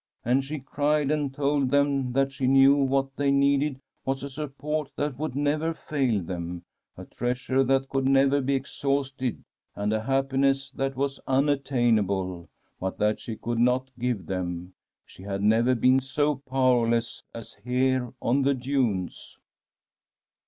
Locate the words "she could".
13.19-13.59